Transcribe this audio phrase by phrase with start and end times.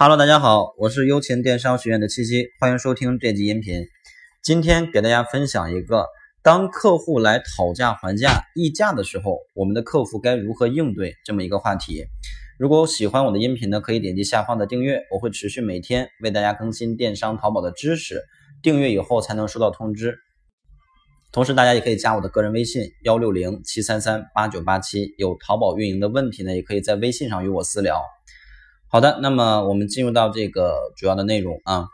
[0.00, 3.84] Hello，大家好，我是优勤电商学院的七七，欢迎收听这集音频。
[4.44, 6.06] 今天给大家分享一个，
[6.40, 12.04] 当客户来讨价还价、议价的时候，我们的客服该如何应对这么一个话题。
[12.60, 18.22] 如果喜欢我的音频呢，可以点击下方的订阅，我会持续每天为大家更新电商淘宝的知识，
[18.62, 20.16] 订阅以后才能收到通知。
[21.32, 28.00] 同时，大家也可以加我的个人微信幺六零七三三八九八七，有淘宝运营的问题呢，也可以在微信上与我私聊。
[28.90, 31.88] 好的，那么我们进入到这个主要的内容啊，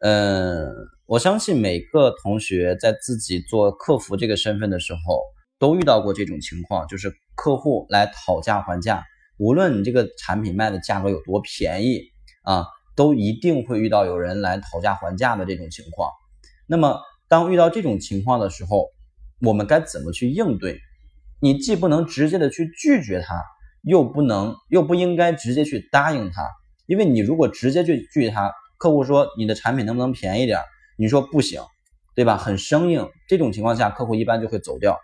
[0.00, 0.68] 嗯，
[1.06, 5.22] 我相信每个同学在自己做客服这个身份的时候，
[5.58, 9.04] 都遇到过这种情况，就是客户来讨价还价，
[9.38, 12.02] 无论你这个产品卖的价格有多便宜
[12.42, 16.10] 啊，都一定会遇到有人来讨价还价的这种情况。
[16.66, 18.90] 那么，当遇到这种情况的时候，
[19.40, 20.78] 我们该怎么去应对？
[21.40, 23.42] 你既不能直接的去拒绝他。
[23.82, 26.48] 又不能，又不应该直接去答应他，
[26.86, 30.60] 因为你如果直接去拒绝他，客户说你的产品能不能便宜点，
[30.96, 31.62] 你说不行，
[32.14, 32.36] 对吧？
[32.36, 34.98] 很生硬，这种情况下，客户一般就会走掉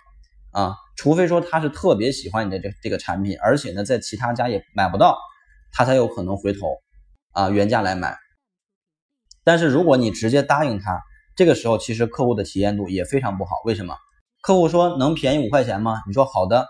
[0.52, 5.18] 啊，除非说他是特别喜欢你的这这个产品，而且呢，在其他家也买不到，
[5.72, 6.78] 他才有可能回头
[7.32, 8.16] 啊原价来买。
[9.44, 11.00] 但是如果你直接答应他，
[11.36, 13.50] 这个时候其实客户的体验度也非常不好。
[13.64, 13.96] 为什么？
[14.40, 16.00] 客户说能便宜五块钱吗？
[16.06, 16.68] 你说好的。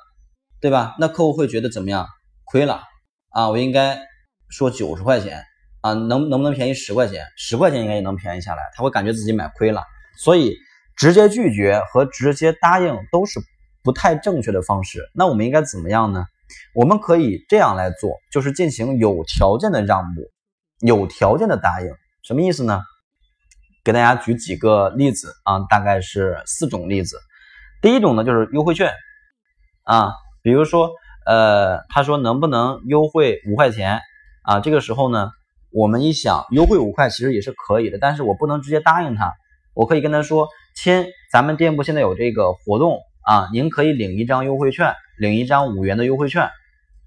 [0.65, 0.95] 对吧？
[0.99, 2.07] 那客户会觉得怎么样？
[2.45, 2.81] 亏了
[3.29, 3.51] 啊！
[3.51, 4.01] 我应该
[4.49, 5.45] 说九十块钱
[5.83, 7.23] 啊，能能不能便宜十块钱？
[7.37, 8.63] 十块钱应该也能便宜下来。
[8.75, 9.85] 他会感觉自己买亏了，
[10.17, 10.57] 所以
[10.97, 13.41] 直接拒绝和直接答应都是
[13.83, 15.07] 不太正确的方式。
[15.13, 16.25] 那我们应该怎么样呢？
[16.75, 20.23] 我们可以这样来做，就是进行有条件的让步，
[20.81, 21.91] 有条件的答应。
[22.23, 22.81] 什么意思呢？
[23.85, 27.19] 给大家举几个例子啊，大概是四种例子。
[27.83, 28.91] 第一种呢，就是优惠券
[29.83, 30.15] 啊。
[30.45, 30.91] 比如说，
[31.25, 34.03] 呃，他说能不能优惠五块钱
[34.43, 34.61] 啊？
[34.61, 35.31] 这个时候呢，
[35.73, 39.33] 我们一想，优惠五块其实也是可以的，但是我不能直接答应他，
[39.75, 46.51] 我可以跟他说，亲，咱们店铺现在有这个活动啊，您可以领一张优惠券，领一张五元的优惠券，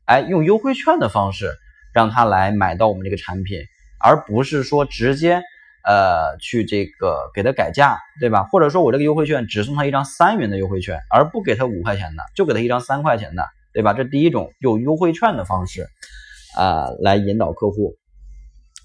[0.05, 1.53] 哎，用优惠券的方式
[1.93, 3.59] 让他来买到我们这个产品，
[4.03, 5.43] 而不是说直接。
[5.87, 8.43] 呃，去这个给他改价，对吧？
[8.43, 13.93] 或者说我这个优惠券只送他一张三元的优惠券，而不给他五块钱的，就给他一张三块钱的，对吧？
[13.93, 15.87] 这第一种用优惠券的方式
[16.57, 17.95] 啊来引导客户。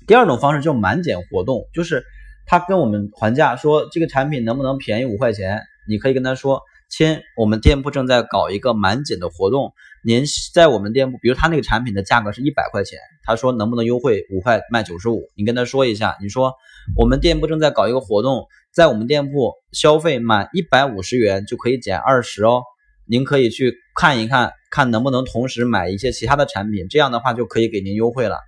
[0.06, 2.04] 第二种方式叫满减活动，就是
[2.46, 6.62] 他跟我们还价说这个产品能不能便宜五块钱，你可以跟他说。
[6.94, 9.72] 亲，我们店铺正在搞一个满减的活动，
[10.04, 15.30] 您在我们店铺，比如他那个产品的价格是一百块钱，他说能不能优惠五块卖九十五？
[15.34, 16.52] 你跟他说一下，你说
[16.96, 22.62] 我们店铺正在搞一个活动，在我们店铺消费满一百五十元就可以减二十哦，
[23.06, 28.38] 您可以去看一看，看能不能同时买一些其他的产品，这样的话就可以给您优惠了。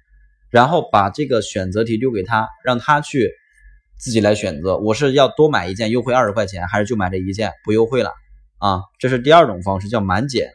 [0.51, 3.31] 然后把这个选择题丢给他，让他去
[3.99, 8.13] 自己来选择，我是要多买一件优惠二十块钱，还是就买这一件不优惠了？
[8.59, 10.51] 啊，这是第二种方式，叫满减。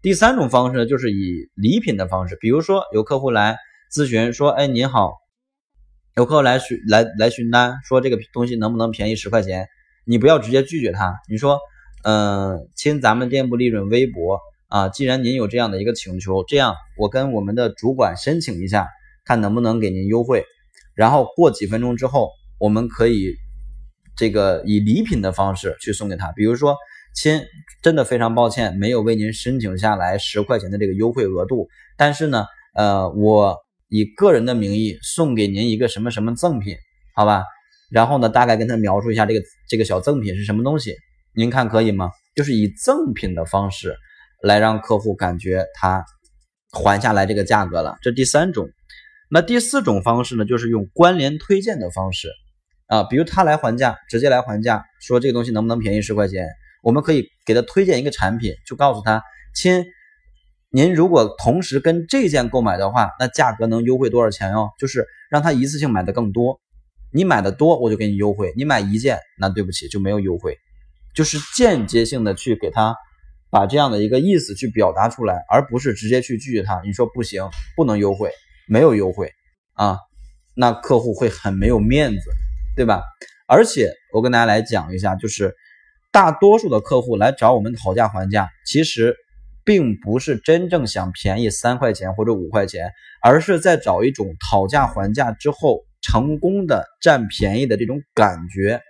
[0.00, 3.56] 第三种方式呢，就是以礼品的方式，比如说有客户来
[3.92, 5.14] 咨询说：“哎，您好，
[6.18, 9.68] 有客来询来来询单，说这个东西能不能便宜十块钱？”
[10.04, 11.60] 你不要直接拒绝他，你说
[12.02, 18.88] ：“嗯，亲，咱们店铺利润微薄啊，既然您有这样的一个请求，这样我跟我们的主管申请一下，
[19.24, 20.44] 看能不能给您优惠。
[20.96, 23.36] 然后过几分钟之后，我们可以
[24.16, 26.76] 这个以礼品的方式去送给他，比如说。”
[27.14, 27.42] 亲，
[27.82, 31.68] 真的非常抱歉，没有为您申请下来十块钱的这个优惠额度。
[31.96, 33.56] 但是呢，呃，我
[33.88, 36.76] 以个人的名义送给您一个什么什么赠品，
[37.14, 37.44] 好吧？
[37.90, 40.94] 然后呢，大概跟他描述一下这个这个小赠品是什么东西，
[41.34, 42.10] 您看可以吗？
[42.36, 43.96] 就是以赠品的方式
[44.42, 46.04] 来让客户感觉他
[46.70, 47.96] 还下来这个价格了。
[48.02, 48.68] 这第三种。
[49.30, 52.30] 那第四种方式呢，就是用关联推荐的方式
[52.86, 56.46] 啊，比如他来还价，直接来还价，说这个东西能不能便宜十块钱？
[56.82, 59.22] 我们可以给他推荐一个产品，就告诉他，
[59.54, 59.84] 亲，
[60.70, 64.70] 您如果同时跟这件购买的话，那价格能优惠多少钱哦？
[64.78, 66.60] 就是让他一次性买的更多，
[67.12, 70.58] 你买的多我就给你优惠，你买一件那对不起就没有优惠，
[71.14, 72.94] 就是间接性的去给他
[73.50, 76.80] 把这样的一个意思去表达出来，而不是直接去拒绝他。
[76.84, 78.30] 你说不行，不能优惠，
[78.66, 79.32] 没有优惠
[79.74, 79.98] 啊，
[80.54, 82.30] 那客户会很没有面子，
[82.76, 83.02] 对吧？
[83.46, 85.54] 而且我跟大家来讲一下，就是。
[86.10, 89.14] 大多数的客户来找我们讨价还价，其实
[89.68, 92.90] 并不是真正想便宜三块钱或者五块钱，
[93.22, 98.80] 而是在找一种讨价还价之后成功的占便宜的这种感觉。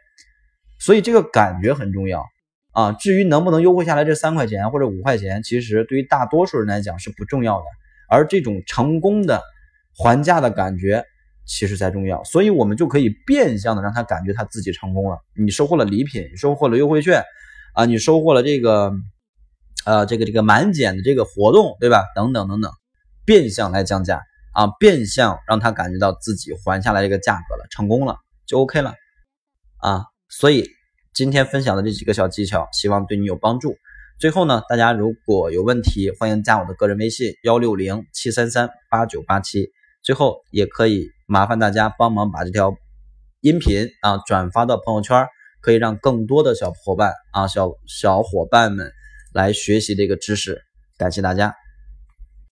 [0.79, 2.25] 所以这个感觉很重要
[2.71, 2.93] 啊。
[2.93, 7.65] 至于能不能优惠下来这三块钱或者五块钱，其实对于大多数人来讲是不重要的。
[8.09, 9.43] 而这种成功的
[9.97, 11.05] 还价的感觉，
[11.45, 12.23] 其实才重要。
[12.23, 15.19] 所以我们就可以变相的让他感觉他自己成功了。
[15.35, 17.25] 你收获了礼品，收获了优惠券，
[17.75, 18.93] 啊，你收获了这个，
[19.85, 22.05] 呃，这个这个满减的这个活动，对吧？
[22.15, 22.71] 等等等等，
[23.25, 24.23] 变相来降价
[24.53, 28.17] 啊，变相让他感觉到自己还下来这个价格了，成功了
[28.47, 28.95] 就 OK 了
[29.79, 30.05] 啊。
[30.29, 30.69] 所以
[31.15, 33.77] 今天分享的这几个小技巧，希望对你有帮助。
[34.19, 39.71] 最后呢，大家如果有问题，欢迎加我的个人微信幺六零七三三八九八七。
[40.03, 42.75] 最后也可以麻烦大家帮忙把这条
[43.41, 45.27] 音频啊转发到朋友圈，
[45.61, 48.93] 可以让更多的小伙伴啊小小伙伴们
[49.33, 50.63] 来学习这个知识。
[50.97, 51.55] 感谢大家。